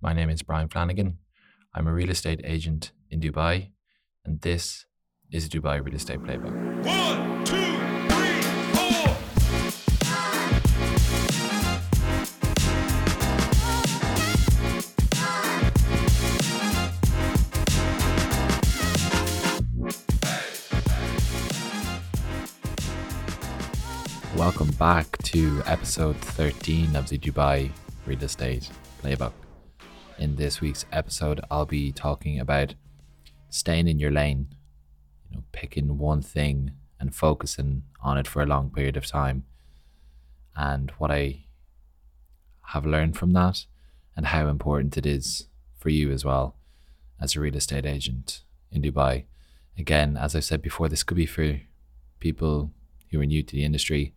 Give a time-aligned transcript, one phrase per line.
[0.00, 1.18] My name is Brian Flanagan.
[1.74, 3.72] I'm a real estate agent in Dubai,
[4.24, 4.86] and this
[5.32, 6.54] is Dubai Real Estate Playbook.
[6.86, 7.56] One, two,
[8.06, 8.40] three,
[8.74, 9.16] four.
[24.38, 27.72] Welcome back to episode 13 of the Dubai
[28.06, 28.70] Real Estate
[29.02, 29.32] Playbook.
[30.18, 32.74] In this week's episode, I'll be talking about
[33.50, 34.48] staying in your lane,
[35.30, 39.44] you know, picking one thing and focusing on it for a long period of time,
[40.56, 41.44] and what I
[42.72, 43.66] have learned from that,
[44.16, 45.46] and how important it is
[45.78, 46.56] for you as well
[47.20, 49.24] as a real estate agent in Dubai.
[49.78, 51.60] Again, as I said before, this could be for
[52.18, 52.72] people
[53.12, 54.14] who are new to the industry,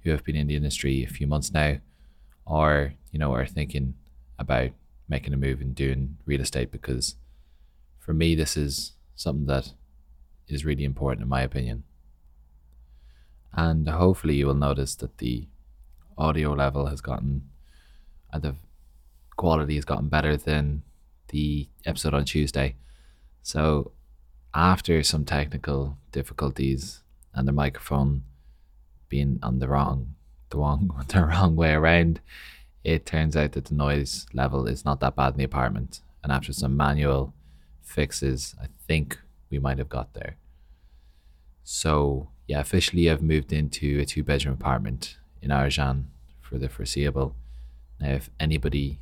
[0.00, 1.76] who have been in the industry a few months now,
[2.46, 3.96] or you know are thinking
[4.38, 4.70] about
[5.12, 7.16] making a move and doing real estate because
[7.98, 9.66] for me this is something that
[10.48, 11.84] is really important in my opinion.
[13.52, 15.48] And hopefully you will notice that the
[16.16, 17.32] audio level has gotten
[18.32, 18.54] uh, the
[19.36, 20.82] quality has gotten better than
[21.28, 22.76] the episode on Tuesday.
[23.42, 23.92] So
[24.54, 27.02] after some technical difficulties
[27.34, 28.22] and the microphone
[29.10, 30.14] being on the wrong
[30.48, 32.20] the wrong the wrong way around,
[32.84, 36.00] it turns out that the noise level is not that bad in the apartment.
[36.22, 37.32] And after some manual
[37.82, 39.18] fixes, I think
[39.50, 40.36] we might have got there.
[41.64, 46.04] So yeah, officially I've moved into a two bedroom apartment in Arjan
[46.40, 47.34] for the foreseeable.
[48.00, 49.00] Now if anybody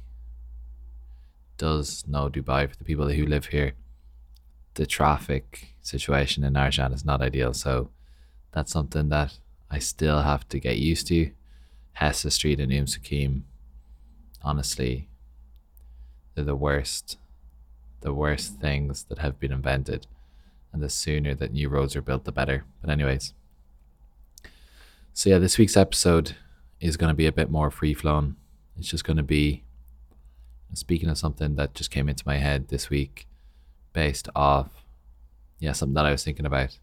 [1.57, 3.73] does know Dubai for the people who live here,
[4.75, 7.55] the traffic situation in Arjan is not ideal.
[7.55, 7.91] So
[8.53, 9.39] that's something that
[9.71, 11.31] I still have to get used to.
[11.93, 13.43] Hessa Street and Umm Suqeim,
[14.43, 15.09] honestly,
[16.35, 17.19] they're the worst,
[18.01, 20.07] the worst things that have been invented.
[20.73, 22.65] And the sooner that new roads are built, the better.
[22.81, 23.35] But, anyways,
[25.13, 26.37] so yeah, this week's episode
[26.81, 28.37] is going to be a bit more free flowing.
[28.79, 29.65] It's just going to be
[30.73, 33.27] speaking of something that just came into my head this week
[33.93, 34.85] based off,
[35.59, 36.79] yeah, something that I was thinking about.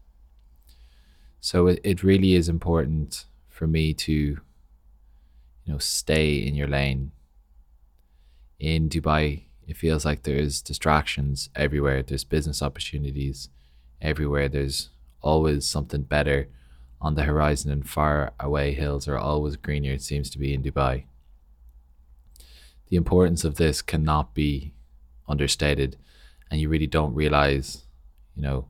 [1.40, 4.38] So it, it really is important for me to, you
[5.66, 7.12] know, stay in your lane.
[8.58, 12.02] In Dubai, it feels like there's distractions everywhere.
[12.02, 13.48] There's business opportunities
[14.00, 14.48] everywhere.
[14.48, 16.48] There's always something better
[17.00, 19.92] on the horizon, and far away hills are always greener.
[19.92, 21.04] It seems to be in Dubai.
[22.88, 24.72] The importance of this cannot be
[25.28, 25.96] understated,
[26.50, 27.84] and you really don't realize,
[28.34, 28.68] you know,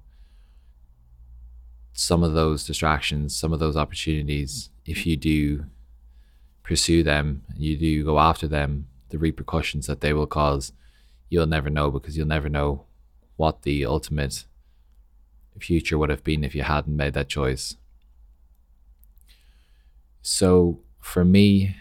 [1.94, 5.66] some of those distractions, some of those opportunities, if you do
[6.62, 10.72] pursue them, you do go after them, the repercussions that they will cause,
[11.28, 12.84] you'll never know because you'll never know
[13.36, 14.44] what the ultimate
[15.60, 17.76] future would have been if you hadn't made that choice.
[20.22, 21.76] So for me,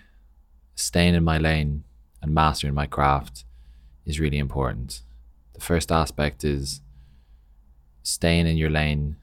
[0.75, 1.83] staying in my lane
[2.21, 3.45] and mastering my craft
[4.05, 5.01] is really important.
[5.53, 6.81] The first aspect is
[8.03, 9.17] staying in your lane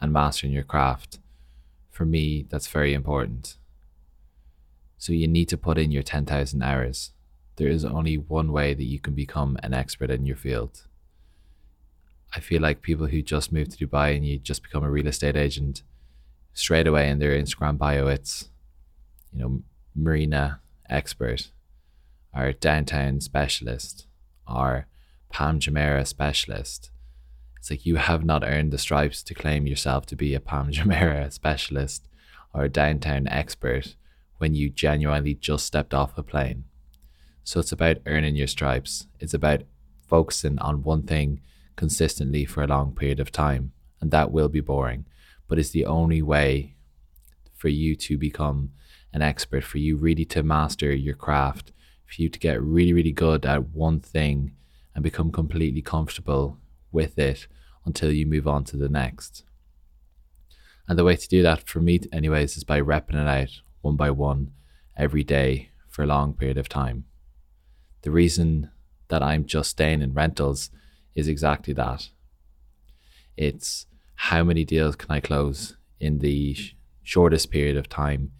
[0.00, 1.18] and mastering your craft.
[1.90, 3.56] For me, that's very important.
[5.06, 7.12] So you need to put in your 10,000 hours.
[7.58, 10.88] There is only one way that you can become an expert in your field.
[12.34, 15.06] I feel like people who just move to Dubai and you just become a real
[15.06, 15.84] estate agent
[16.54, 18.50] straight away in their Instagram bio, it's,
[19.32, 19.62] you know,
[19.94, 20.58] marina
[20.90, 21.52] expert
[22.34, 24.08] or downtown specialist
[24.44, 24.88] or
[25.30, 26.90] Palm Jumeirah specialist.
[27.58, 30.72] It's like you have not earned the stripes to claim yourself to be a Palm
[30.72, 32.08] Jumeirah specialist
[32.52, 33.94] or a downtown expert
[34.38, 36.64] when you genuinely just stepped off a plane.
[37.44, 39.06] So it's about earning your stripes.
[39.20, 39.62] It's about
[40.06, 41.40] focusing on one thing
[41.76, 43.72] consistently for a long period of time.
[44.00, 45.06] And that will be boring,
[45.48, 46.74] but it's the only way
[47.54, 48.72] for you to become
[49.12, 51.72] an expert, for you really to master your craft,
[52.04, 54.52] for you to get really, really good at one thing
[54.94, 56.58] and become completely comfortable
[56.92, 57.46] with it
[57.84, 59.44] until you move on to the next.
[60.88, 63.96] And the way to do that for me, anyways, is by repping it out one
[63.96, 64.50] by one
[64.96, 67.04] every day for a long period of time.
[68.02, 68.70] The reason
[69.08, 70.70] that I'm just staying in rentals
[71.14, 72.08] is exactly that.
[73.36, 78.32] It's how many deals can I close in the sh- shortest period of time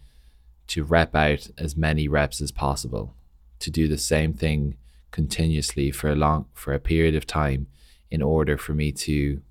[0.67, 3.15] to rep out as many reps as possible,
[3.59, 4.77] to do the same thing
[5.11, 7.67] continuously for a long for a period of time
[8.11, 9.41] in order for me to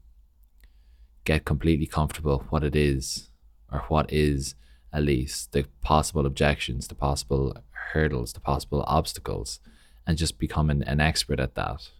[1.25, 3.31] get completely comfortable what it is
[3.73, 4.55] or what is
[4.97, 7.55] at least the possible objections, the possible
[7.93, 9.61] hurdles, the possible obstacles,
[10.07, 11.91] and just becoming an expert at that.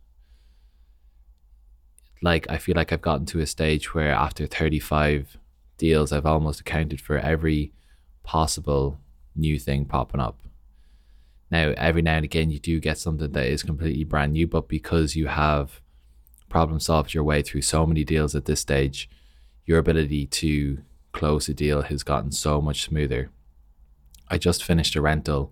[2.23, 5.37] Like I feel like I've gotten to a stage where after 35
[5.77, 7.75] deals, I've almost accounted for every
[8.23, 8.99] possible
[9.35, 10.39] new thing popping up.
[11.51, 14.69] Now, every now and again, you do get something that is completely brand new, but
[14.69, 15.83] because you have
[16.49, 19.11] problem solved your way through so many deals at this stage,
[19.67, 20.79] your ability to
[21.17, 23.31] close a deal has gotten so much smoother.
[24.29, 25.51] I just finished a rental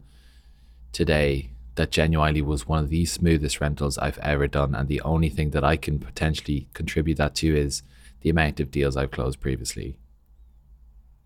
[0.92, 4.74] today that genuinely was one of the smoothest rentals I've ever done.
[4.74, 7.82] And the only thing that I can potentially contribute that to is
[8.20, 9.96] the amount of deals I've closed previously.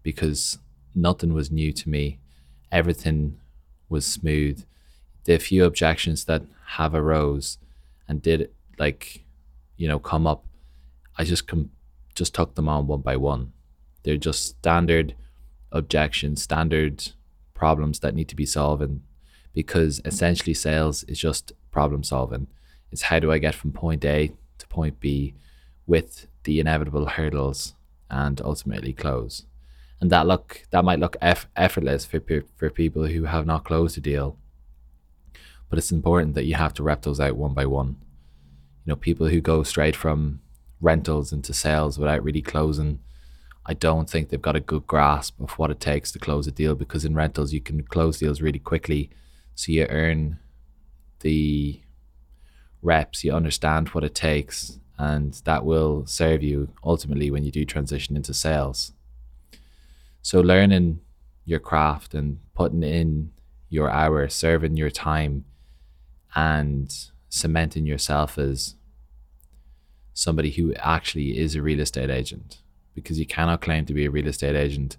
[0.05, 0.59] Because
[0.95, 2.21] nothing was new to me,
[2.71, 3.41] everything
[3.89, 4.65] was smooth.
[5.25, 6.43] The few objections that
[6.79, 7.59] have arose
[8.07, 9.25] and did like,
[9.77, 10.45] you know, come up,
[11.19, 11.73] I just com-
[12.15, 13.53] just took them on one by one.
[14.03, 15.15] They're just standard
[15.73, 17.13] objections, standard
[17.55, 19.01] problems that need to be solved
[19.53, 22.47] because essentially sales is just problem solving.
[22.91, 25.35] It's how do I get from point A to point B
[25.87, 27.75] with the inevitable hurdles
[28.11, 29.45] and ultimately close.
[30.01, 32.21] And that look that might look eff- effortless for
[32.57, 34.37] for people who have not closed a deal.
[35.69, 37.97] But it's important that you have to rep those out one by one.
[38.85, 40.41] You know, people who go straight from
[40.81, 43.01] rentals into sales without really closing
[43.69, 46.51] I don't think they've got a good grasp of what it takes to close a
[46.51, 49.11] deal because in rentals you can close deals really quickly.
[49.55, 50.39] So you earn
[51.21, 51.83] the
[52.81, 57.67] reps, you understand what it takes, and that will serve you ultimately when you do
[57.67, 58.93] transition into sales.
[60.23, 61.01] So learning
[61.45, 63.33] your craft and putting in
[63.69, 65.45] your hours, serving your time,
[66.35, 66.91] and
[67.29, 68.77] cementing yourself as
[70.15, 72.63] somebody who actually is a real estate agent
[73.03, 74.97] because you cannot claim to be a real estate agent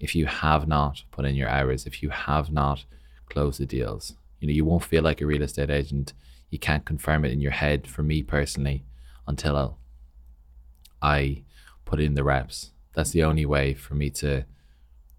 [0.00, 2.84] if you have not put in your hours, if you have not
[3.28, 4.14] closed the deals.
[4.40, 6.12] You know, you won't feel like a real estate agent.
[6.50, 8.84] You can't confirm it in your head, for me personally,
[9.26, 9.78] until
[11.02, 11.42] I
[11.84, 12.70] put in the reps.
[12.94, 14.44] That's the only way for me to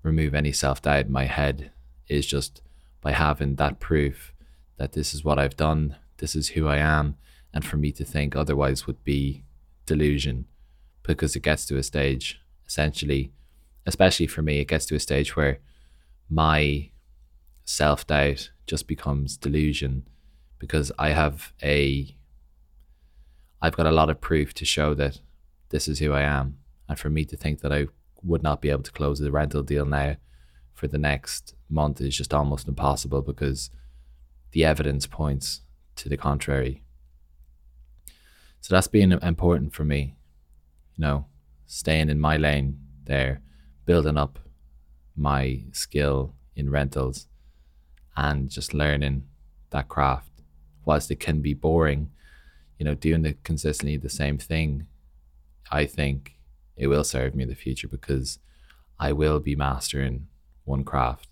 [0.04, 1.72] remove any self doubt in my head
[2.08, 2.62] is just
[3.02, 4.34] by having that proof
[4.78, 7.18] that this is what I've done, this is who I am,
[7.54, 9.44] and for me to think otherwise would be
[9.86, 10.46] delusion
[11.16, 13.32] because it gets to a stage, essentially,
[13.88, 15.60] especially for me, it gets to a stage where
[16.30, 16.92] my
[17.66, 20.08] self doubt just becomes delusion
[20.60, 22.16] because I have a
[23.60, 25.20] I've got a lot of proof to show that
[25.70, 26.60] this is who I am.
[26.88, 27.88] And for me to think that I
[28.22, 30.18] would not be able to close the rental deal now
[30.74, 33.72] for the next month is just almost impossible because
[34.52, 35.62] the evidence points
[35.96, 36.84] to the contrary.
[38.62, 40.16] So that's been important for me
[41.00, 41.26] you know,
[41.66, 43.40] staying in my lane there,
[43.86, 44.38] building up
[45.16, 47.28] my skill in rentals
[48.18, 49.24] and just learning
[49.70, 50.42] that craft.
[50.84, 52.12] Whilst it can be boring,
[52.78, 54.88] you know, doing the consistently the same thing,
[55.72, 56.36] I think
[56.76, 58.40] it will serve me in the future because
[59.00, 60.28] I will be mastering
[60.66, 61.30] one craft.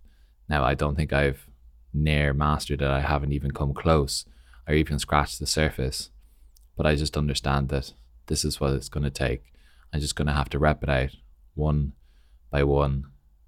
[0.48, 1.46] Now I don't think I've
[1.94, 2.88] near mastered it.
[2.88, 4.24] I haven't even come close
[4.66, 6.10] or even scratched the surface.
[6.78, 7.92] But I just understand that
[8.28, 9.44] this is what it's going to take.
[9.94, 11.10] I'm just going to have to rep it out
[11.56, 11.94] one
[12.50, 13.06] by one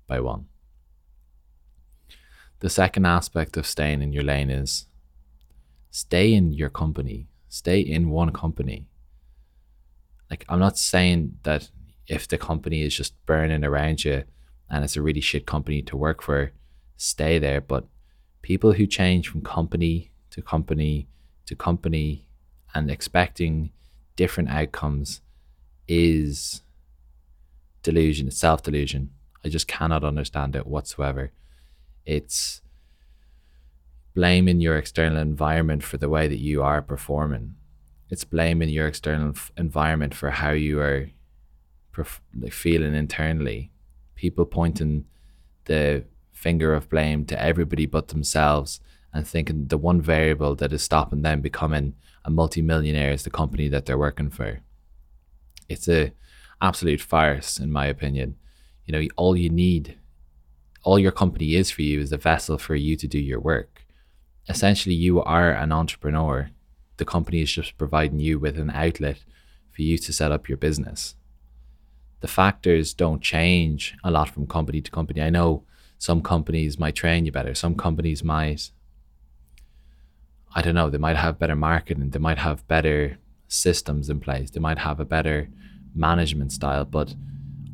[0.07, 0.47] by one.
[2.59, 4.87] The second aspect of staying in your lane is
[5.91, 8.87] stay in your company, stay in one company.
[10.29, 11.69] Like, I'm not saying that
[12.07, 14.23] if the company is just burning around you
[14.69, 16.51] and it's a really shit company to work for,
[16.97, 17.61] stay there.
[17.61, 17.85] But
[18.41, 21.07] people who change from company to company
[21.45, 22.27] to company
[22.75, 23.71] and expecting
[24.15, 25.21] different outcomes
[25.89, 26.61] is
[27.81, 29.09] delusion, it's self delusion.
[29.43, 31.31] I just cannot understand it whatsoever.
[32.05, 32.61] It's
[34.13, 37.55] blaming your external environment for the way that you are performing.
[38.09, 41.09] It's blaming your external f- environment for how you are
[41.93, 43.71] perf- like feeling internally.
[44.15, 45.05] People pointing
[45.65, 48.79] the finger of blame to everybody but themselves
[49.13, 53.67] and thinking the one variable that is stopping them becoming a multimillionaire is the company
[53.67, 54.61] that they're working for
[55.69, 56.11] it's a
[56.61, 58.35] absolute farce in my opinion.
[58.85, 59.97] You know, all you need,
[60.83, 63.85] all your company is for you is a vessel for you to do your work.
[64.47, 66.49] Essentially, you are an entrepreneur.
[66.97, 69.23] The company is just providing you with an outlet
[69.71, 71.15] for you to set up your business.
[72.21, 75.21] The factors don't change a lot from company to company.
[75.21, 75.63] I know
[75.97, 78.71] some companies might train you better, some companies might
[80.55, 84.49] I don't know, they might have better marketing, they might have better systems in place,
[84.49, 85.49] they might have a better
[85.93, 87.13] management style, but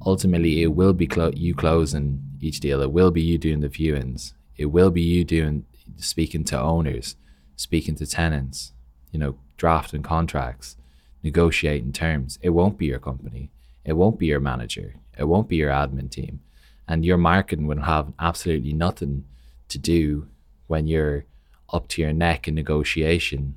[0.03, 2.81] ultimately it will be clo- you closing each deal.
[2.81, 4.33] It will be you doing the viewings.
[4.57, 5.65] It will be you doing
[5.97, 7.15] speaking to owners,
[7.55, 8.73] speaking to tenants,
[9.11, 10.77] you know, drafting contracts,
[11.23, 12.39] negotiating terms.
[12.41, 13.51] It won't be your company.
[13.83, 14.95] It won't be your manager.
[15.17, 16.41] It won't be your admin team.
[16.87, 19.25] And your marketing will have absolutely nothing
[19.69, 20.27] to do
[20.67, 21.25] when you're
[21.71, 23.55] up to your neck in negotiation.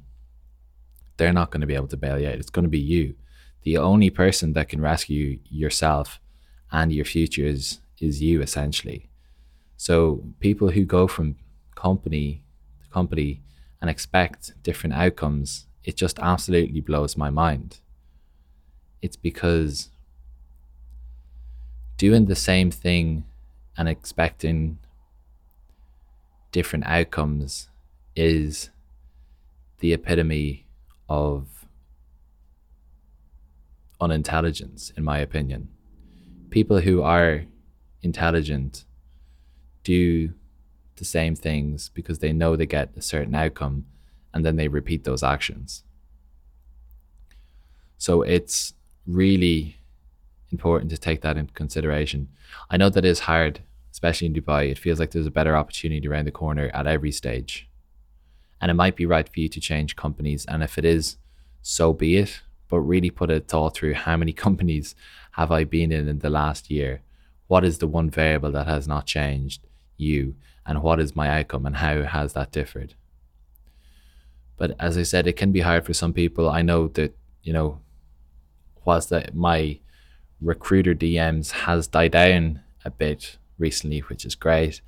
[1.18, 2.34] They're not going to be able to bail you out.
[2.34, 3.14] It's going to be you.
[3.64, 6.20] The only person that can rescue yourself
[6.72, 9.10] and your future is, is you, essentially.
[9.76, 11.36] So people who go from
[11.74, 12.42] company
[12.82, 13.42] to company
[13.80, 17.80] and expect different outcomes, it just absolutely blows my mind.
[19.02, 19.90] It's because
[21.96, 23.24] doing the same thing
[23.76, 24.78] and expecting
[26.52, 27.68] different outcomes
[28.16, 28.70] is
[29.80, 30.67] the epitome
[31.08, 31.66] of
[34.00, 35.68] unintelligence, in my opinion.
[36.50, 37.44] People who are
[38.02, 38.84] intelligent
[39.82, 40.32] do
[40.96, 43.86] the same things because they know they get a certain outcome
[44.32, 45.84] and then they repeat those actions.
[47.96, 48.74] So it's
[49.06, 49.78] really
[50.50, 52.28] important to take that into consideration.
[52.70, 53.60] I know that is hard,
[53.90, 54.70] especially in Dubai.
[54.70, 57.68] It feels like there's a better opportunity around the corner at every stage.
[58.60, 60.44] And it might be right for you to change companies.
[60.46, 61.16] And if it is,
[61.62, 62.40] so be it.
[62.68, 64.94] But really put a thought through how many companies
[65.32, 67.02] have I been in in the last year?
[67.46, 69.66] What is the one variable that has not changed?
[69.96, 70.34] You.
[70.66, 72.94] And what is my outcome and how has that differed?
[74.58, 76.50] But as I said, it can be hard for some people.
[76.50, 77.80] I know that, you know,
[78.84, 79.78] whilst that my
[80.40, 84.80] recruiter DMs has died down a bit recently, which is great.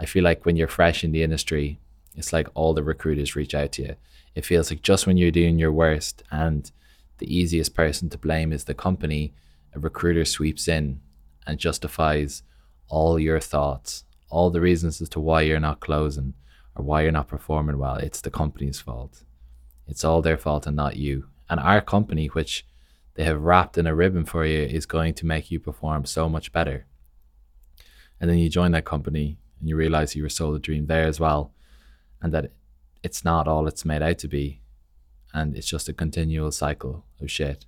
[0.00, 1.78] I feel like when you're fresh in the industry,
[2.14, 3.96] it's like all the recruiters reach out to you.
[4.34, 6.70] It feels like just when you're doing your worst and
[7.18, 9.34] the easiest person to blame is the company,
[9.74, 11.00] a recruiter sweeps in
[11.46, 12.42] and justifies
[12.88, 16.34] all your thoughts, all the reasons as to why you're not closing
[16.74, 17.96] or why you're not performing well.
[17.96, 19.22] It's the company's fault.
[19.86, 21.28] It's all their fault and not you.
[21.48, 22.66] And our company, which
[23.14, 26.28] they have wrapped in a ribbon for you, is going to make you perform so
[26.28, 26.86] much better.
[28.20, 31.06] And then you join that company and you realize you were sold a dream there
[31.06, 31.52] as well
[32.24, 32.50] and that
[33.02, 34.62] it's not all it's made out to be
[35.34, 37.66] and it's just a continual cycle of shit.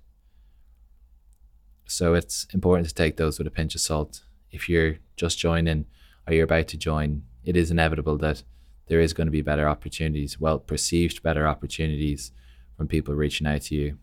[1.85, 4.23] So it's important to take those with a pinch of salt.
[4.49, 5.85] If you're just joining
[6.27, 8.41] or you're about to join it is inevitable that
[8.87, 12.31] there is going to be better opportunities well perceived better opportunities
[12.75, 13.99] from people reaching out to you.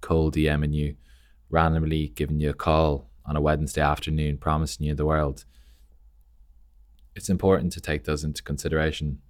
[0.00, 0.94] Cold dming you
[1.50, 5.44] randomly giving you a call on a wednesday afternoon promising you the world.
[7.16, 9.20] It's important to take those into consideration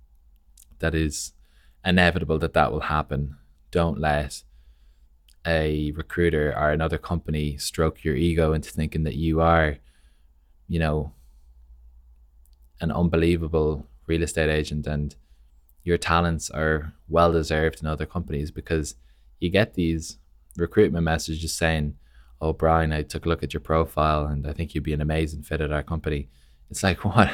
[0.81, 1.33] that is
[1.85, 3.37] inevitable that that will happen.
[3.71, 4.43] Don't let
[5.47, 9.79] a recruiter or another company stroke your ego into thinking that you are,
[10.69, 11.13] you know,
[12.81, 15.17] an unbelievable real estate agent and
[15.85, 18.95] your talents are well deserved in other companies because
[19.41, 20.19] you get these
[20.57, 21.97] recruitment messages saying,
[22.41, 25.01] Oh, Brian, I took a look at your profile and I think you'd be an
[25.01, 26.29] amazing fit at our company.
[26.71, 27.31] It's like, what?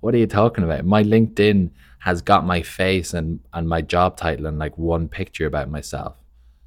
[0.00, 0.84] What are you talking about?
[0.84, 1.70] My LinkedIn
[2.04, 6.18] has got my face and, and my job title and like one picture about myself.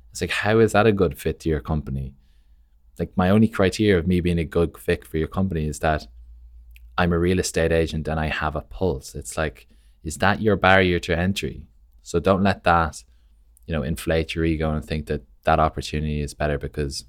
[0.10, 2.16] It's like, how is that a good fit to your company?
[2.98, 6.08] Like, my only criteria of me being a good fit for your company is that
[6.98, 9.14] I'm a real estate agent and I have a pulse.
[9.14, 9.68] It's like,
[10.04, 11.68] is that your barrier to entry?
[12.02, 13.04] So don't let that,
[13.68, 17.06] you know, inflate your ego and think that that opportunity is better because,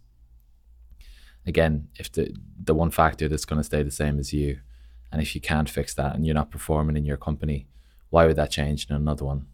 [1.47, 4.61] again, if the the one factor that's going to stay the same is you,
[5.11, 7.67] and if you can't fix that and you're not performing in your company,
[8.11, 9.47] why would that change in another one?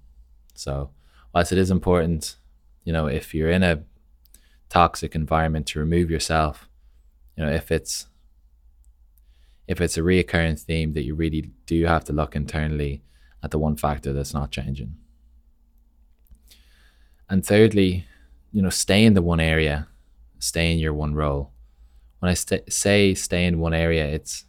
[0.55, 0.91] So,
[1.33, 2.37] whilst it is important,
[2.85, 3.83] you know, if you're in a
[4.69, 6.69] toxic environment to remove yourself,
[7.37, 8.07] you know, if it's
[9.67, 13.03] if it's a reoccurring theme that you really do have to look internally
[13.43, 14.95] at the one factor that's not changing.
[17.29, 18.07] And thirdly,
[18.53, 19.89] you know, stay in the one area,
[20.39, 21.53] stay in your one role.
[22.19, 24.45] When I st- say stay in one area, it's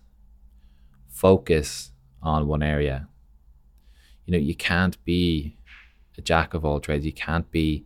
[1.08, 3.08] focus on one area.
[4.25, 5.58] You know, you can't be
[6.17, 7.05] a jack of all trades.
[7.05, 7.86] You can't be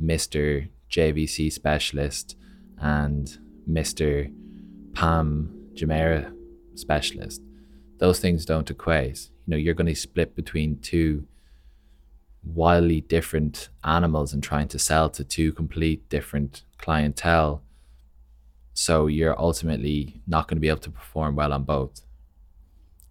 [0.00, 0.68] Mr.
[0.90, 2.36] JVC specialist
[2.78, 4.32] and Mr.
[4.94, 6.34] Palm Jumeirah
[6.74, 7.42] specialist.
[7.98, 9.30] Those things don't equate.
[9.46, 11.26] You know, you're going to split between two
[12.42, 17.62] wildly different animals and trying to sell to two complete different clientele.
[18.72, 22.00] So you're ultimately not going to be able to perform well on both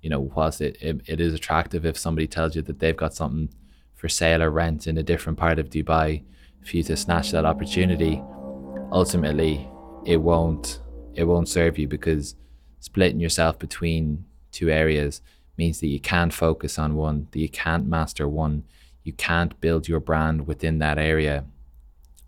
[0.02, 3.14] you know, whilst it, it, it is attractive if somebody tells you that they've got
[3.14, 3.50] something
[3.96, 6.24] for sale or rent in a different part of Dubai
[6.64, 8.24] for you to snatch that opportunity,
[8.92, 9.68] ultimately
[10.06, 10.80] it won't
[11.16, 12.36] it won't serve you because
[12.80, 15.22] splitting yourself between two areas
[15.58, 18.64] means that you can't focus on one, that you can't master one,
[19.04, 21.44] you can't build your brand within that area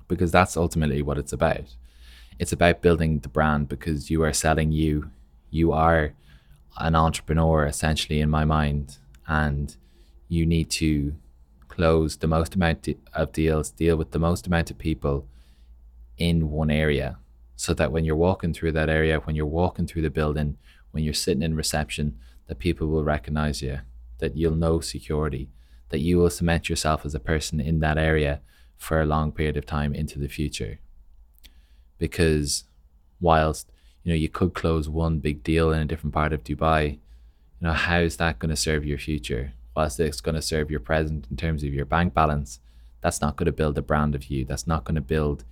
[0.09, 1.75] because that's ultimately what it's about.
[2.37, 5.09] It's about building the brand because you are selling you.
[5.49, 6.13] You are
[6.77, 8.97] an entrepreneur essentially in my mind
[9.27, 9.75] and
[10.27, 11.15] you need to
[11.67, 15.27] close the most amount of deals, deal with the most amount of people
[16.17, 17.17] in one area
[17.55, 20.57] so that when you're walking through that area, when you're walking through the building,
[20.91, 23.79] when you're sitting in reception, that people will recognize you,
[24.17, 25.49] that you'll know security,
[25.89, 28.41] that you will cement yourself as a person in that area
[28.77, 30.79] for a long period of time into the future.
[31.97, 32.63] Because
[33.19, 33.71] whilst
[34.03, 37.67] you know you could close one big deal in a different part of Dubai, you
[37.67, 39.53] know how is that going to serve your future?
[39.75, 42.59] Whilst it's going to serve your present in terms of your bank balance,
[43.01, 44.43] that's not going to build a brand of you.
[44.45, 45.45] That's not going to build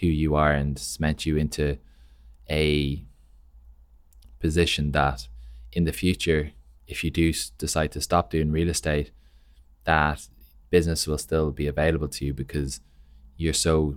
[0.00, 1.78] who you are and cement you into
[2.50, 3.04] a
[4.40, 5.28] position that
[5.72, 6.52] in the future,
[6.86, 9.10] if you do decide to stop doing real estate,
[9.84, 10.28] that
[10.70, 12.80] business will still be available to you because
[13.36, 13.96] you're so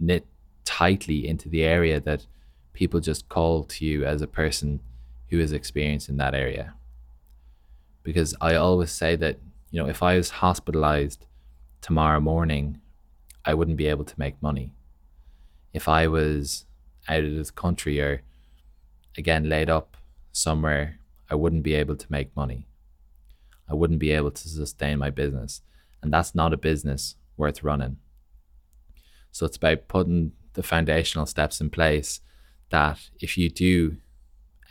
[0.00, 0.26] knit
[0.68, 2.26] tightly into the area that
[2.74, 4.80] people just call to you as a person
[5.30, 6.74] who is experienced in that area.
[8.02, 9.38] Because I always say that,
[9.70, 11.24] you know, if I was hospitalized
[11.80, 12.82] tomorrow morning,
[13.46, 14.74] I wouldn't be able to make money.
[15.72, 16.66] If I was
[17.08, 18.20] out of the country or
[19.16, 19.96] again laid up
[20.32, 20.98] somewhere,
[21.30, 22.66] I wouldn't be able to make money.
[23.70, 25.62] I wouldn't be able to sustain my business.
[26.02, 27.96] And that's not a business worth running.
[29.32, 32.20] So it's about putting the foundational steps in place
[32.70, 33.96] that if you do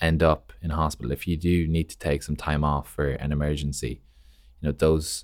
[0.02, 3.32] end up in hospital, if you do need to take some time off for an
[3.32, 4.02] emergency,
[4.60, 5.24] you know, those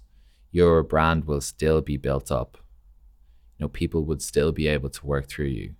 [0.52, 2.58] your brand will still be built up.
[3.58, 5.74] You know, people would still be able to work through you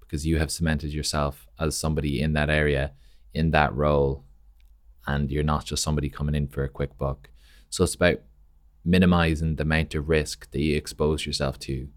[0.00, 2.92] because you have cemented yourself as somebody in that area,
[3.34, 4.24] in that role,
[5.06, 7.28] and you're not just somebody coming in for a quick buck.
[7.68, 8.20] So it's about
[8.86, 11.88] minimizing the amount of risk that you expose yourself to.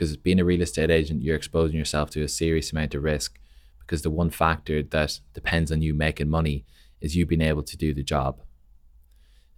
[0.00, 3.38] Because being a real estate agent, you're exposing yourself to a serious amount of risk
[3.80, 6.64] because the one factor that depends on you making money
[7.02, 8.40] is you being able to do the job.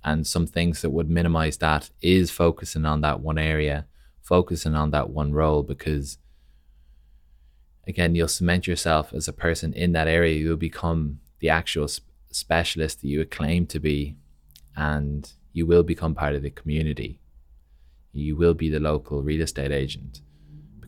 [0.03, 3.87] And some things that would minimize that is focusing on that one area,
[4.21, 6.19] focusing on that one role, because
[7.87, 10.35] again, you'll cement yourself as a person in that area.
[10.35, 11.87] You'll become the actual
[12.33, 14.17] specialist that you claim to be,
[14.75, 17.21] and you will become part of the community.
[18.13, 20.21] You will be the local real estate agent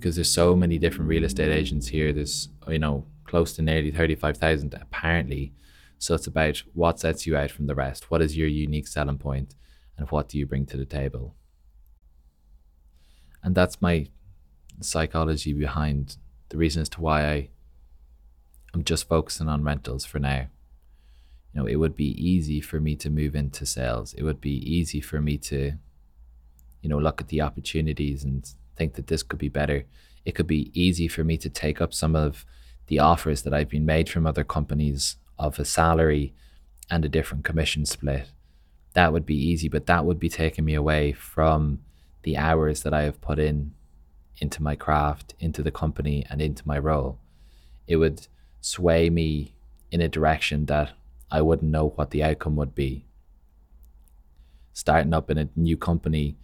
[0.05, 2.12] because there's so many different real estate agents here.
[2.12, 5.55] There's, you know, close to nearly 35,000 apparently.
[5.97, 8.11] So it's about what sets you out from the rest.
[8.11, 9.55] What is your unique selling point
[9.97, 11.37] and what do you bring to the table?
[13.43, 14.09] And that's my
[14.83, 16.19] psychology behind
[16.51, 17.49] the reason as to why I
[18.75, 20.49] am just focusing on rentals for now
[21.55, 24.12] you know, it would be easy for me to move into sales.
[24.14, 25.75] It would be easy for me to,
[26.83, 28.45] you know, look at the opportunities and
[28.77, 29.85] think that this could be better.
[30.25, 32.45] It could be easy for me to take up some of
[32.87, 36.35] the offers that I've been made from other companies of a salary
[36.91, 38.29] and a different commission split.
[38.95, 41.81] That would be easy, but that would be taking me away from
[42.23, 43.75] the hours that I have put in
[44.39, 47.19] into my craft, into the company, and into my role.
[47.87, 48.27] It would
[48.61, 49.55] sway me
[49.91, 50.93] in a direction that
[51.31, 53.07] I wouldn't know what the outcome would be.
[54.73, 56.37] Starting up in a new company,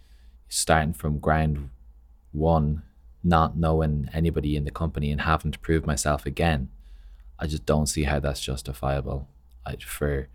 [0.47, 1.69] starting from ground
[2.31, 2.83] one,
[3.23, 6.69] not knowing anybody in the company and having to prove myself again,
[7.39, 9.27] I just don't see how that's justifiable
[9.65, 10.29] I, for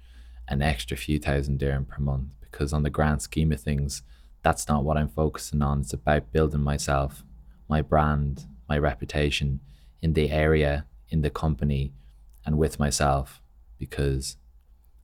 [0.48, 4.02] an extra few thousand dirham per month because on the grand scheme of things,
[4.42, 5.80] that's not what I'm focusing on.
[5.80, 7.24] It's about building myself,
[7.68, 9.60] my brand, my reputation
[10.02, 11.92] in the area, in the company,
[12.44, 13.42] and with myself
[13.78, 14.36] because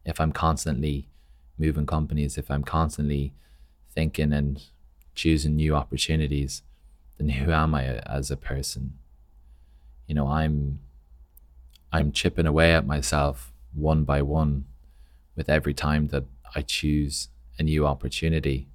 [0.05, 1.09] if I'm constantly
[1.59, 3.35] moving companies, if I'm constantly
[3.95, 4.63] thinking and
[5.15, 6.63] choosing new opportunities,
[7.29, 8.99] then who am I as a person?
[10.07, 10.81] You know, I'm
[11.93, 14.65] I'm chipping away at myself one by one
[15.37, 18.69] with every time that I choose a new opportunity.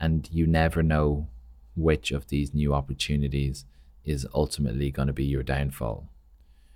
[0.00, 1.28] And you never know
[1.76, 3.64] which of these new opportunities
[4.04, 6.08] is ultimately going to be your downfall.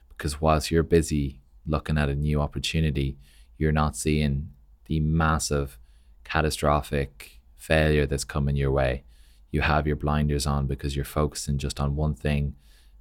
[0.09, 3.17] Because whilst you're busy looking at a new opportunity,
[3.57, 4.51] you're not seeing
[4.87, 5.79] the massive
[6.25, 9.05] catastrophic failure that's coming your way.
[9.51, 12.55] You have your blinders on because you're focusing just on one thing,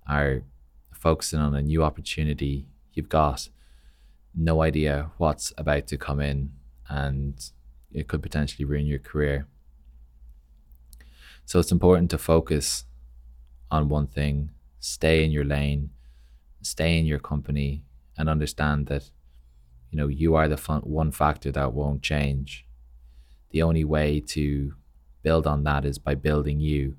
[0.09, 0.43] or
[0.93, 2.67] focusing on a new opportunity.
[2.93, 3.49] You've got
[4.33, 6.51] no idea what's about to come in
[6.89, 7.51] and
[7.91, 9.47] it could potentially ruin your career.
[11.45, 12.85] So it's important to focus
[13.71, 15.91] on one thing, stay in your lane,
[16.61, 17.83] stay in your company,
[18.17, 19.09] and understand that
[19.91, 22.65] you know you are the fun, one factor that won't change
[23.51, 24.73] the only way to
[25.27, 26.95] build on that is by building you,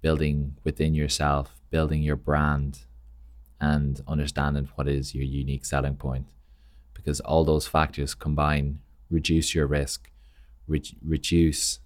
[0.00, 2.72] building within yourself, building your brand,
[3.60, 6.26] and understanding what is your unique selling point.
[6.92, 10.10] Because all those factors combine, reduce your risk,
[10.66, 11.78] re- reduce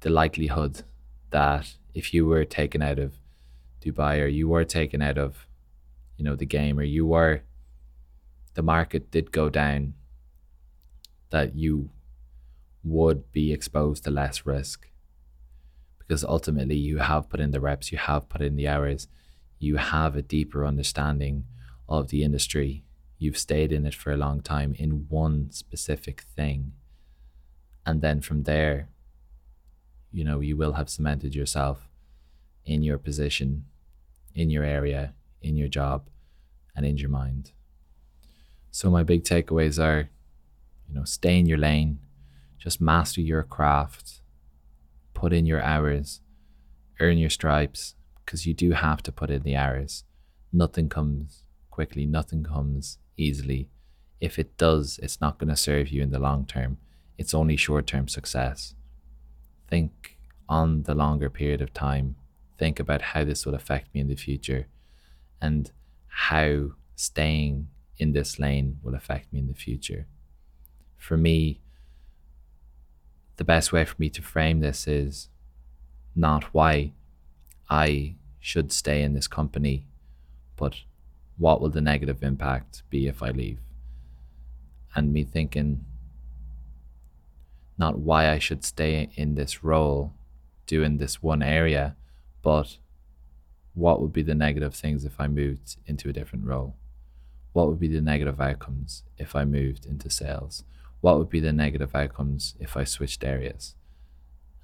[0.00, 0.74] the likelihood
[1.28, 3.10] that if you were taken out of
[3.82, 5.46] Dubai or you were taken out of,
[6.16, 7.42] you know, the game or you were,
[8.54, 9.92] the market did go down,
[11.28, 11.90] that you
[12.84, 14.88] would be exposed to less risk.
[15.98, 19.08] Because ultimately you have put in the reps, you have put in the hours,
[19.58, 21.44] you have a deeper understanding
[21.88, 22.84] of the industry.
[23.18, 26.72] You've stayed in it for a long time in one specific thing.
[27.86, 28.90] And then from there,
[30.12, 31.88] you know, you will have cemented yourself
[32.64, 33.64] in your position,
[34.34, 36.08] in your area, in your job,
[36.76, 37.52] and in your mind.
[38.70, 40.10] So my big takeaways are,
[40.88, 42.00] you know, stay in your lane,
[42.64, 44.22] just master your craft,
[45.12, 46.22] put in your hours,
[46.98, 50.04] earn your stripes, because you do have to put in the hours.
[50.50, 53.68] Nothing comes quickly, nothing comes easily.
[54.18, 56.78] If it does, it's not going to serve you in the long term.
[57.18, 58.74] It's only short term success.
[59.68, 60.16] Think
[60.48, 62.16] on the longer period of time.
[62.56, 64.68] Think about how this will affect me in the future
[65.38, 65.70] and
[66.06, 70.06] how staying in this lane will affect me in the future.
[70.96, 71.60] For me,
[73.36, 75.28] the best way for me to frame this is
[76.14, 76.92] not why
[77.68, 79.86] I should stay in this company,
[80.56, 80.76] but
[81.38, 83.58] what will the negative impact be if I leave?
[84.94, 85.84] And me thinking
[87.76, 90.12] not why I should stay in this role,
[90.66, 91.96] doing this one area,
[92.42, 92.78] but
[93.74, 96.76] what would be the negative things if I moved into a different role?
[97.52, 100.64] What would be the negative outcomes if I moved into sales?
[101.04, 103.74] What would be the negative outcomes if I switched areas?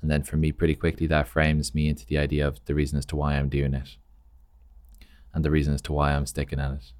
[0.00, 2.96] And then for me, pretty quickly, that frames me into the idea of the reason
[2.96, 3.98] as to why I'm doing it
[5.34, 6.92] and the reason as to why I'm sticking at it.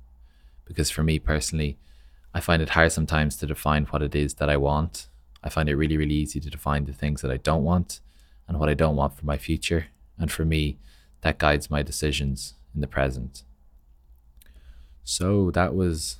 [0.66, 1.78] Because for me personally,
[2.34, 5.08] I find it hard sometimes to define what it is that I want.
[5.42, 8.00] I find it really, really easy to define the things that I don't want
[8.46, 9.86] and what I don't want for my future.
[10.18, 10.76] And for me,
[11.22, 13.44] that guides my decisions in the present.
[15.02, 16.18] So that was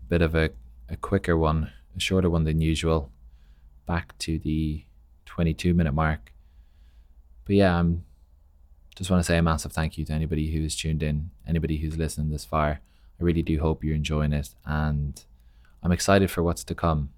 [0.00, 0.48] a bit of a,
[0.88, 3.10] a quicker one, a shorter one than usual.
[3.86, 4.84] Back to the
[5.26, 6.32] 22 minute mark.
[7.44, 8.04] But yeah, I'm
[8.96, 11.96] just want to say a massive thank you to anybody who's tuned in, anybody who's
[11.96, 12.80] listened this far.
[13.20, 15.24] I really do hope you're enjoying it and
[15.82, 17.10] I'm excited for what's to come.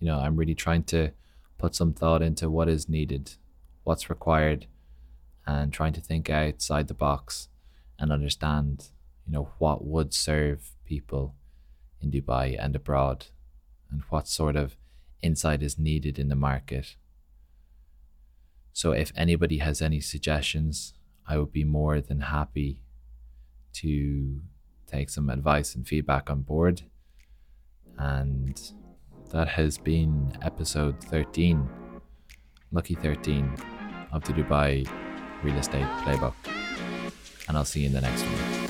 [0.00, 1.10] You know, I'm really trying to
[1.58, 3.32] put some thought into what is needed,
[3.84, 4.66] what's required,
[5.46, 7.48] and trying to think outside the box
[7.98, 8.88] and understand,
[9.26, 11.34] you know, what would serve people
[12.00, 13.26] in Dubai and abroad
[13.92, 14.76] and what sort of
[15.22, 16.96] insight is needed in the market
[18.72, 20.94] so if anybody has any suggestions,
[21.26, 22.80] I would be more than happy
[23.74, 24.40] to
[24.86, 26.82] take some advice and feedback on board.
[27.98, 28.60] And
[29.30, 31.68] that has been episode 13,
[32.70, 33.54] lucky 13
[34.10, 34.88] of the Dubai
[35.42, 36.34] Real Estate Playbook.
[37.48, 38.61] And I'll see you in the next one.